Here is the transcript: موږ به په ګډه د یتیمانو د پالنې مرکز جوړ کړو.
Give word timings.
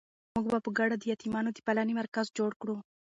موږ 0.35 0.45
به 0.51 0.59
په 0.65 0.69
ګډه 0.77 0.95
د 0.99 1.03
یتیمانو 1.11 1.49
د 1.53 1.57
پالنې 1.65 1.93
مرکز 2.01 2.25
جوړ 2.37 2.51
کړو. 2.61 2.75